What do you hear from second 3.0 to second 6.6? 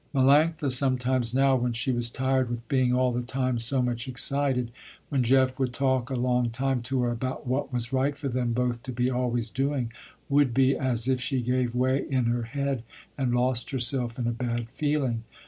the time so much excited, when Jeff would talk a long